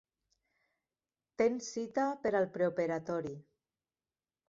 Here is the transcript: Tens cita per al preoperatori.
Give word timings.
Tens 1.43 1.69
cita 1.77 2.09
per 2.25 2.35
al 2.43 2.51
preoperatori. 2.59 3.39